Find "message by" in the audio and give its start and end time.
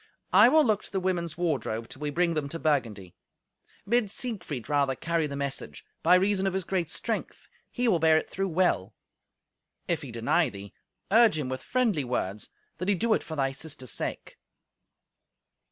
5.35-6.15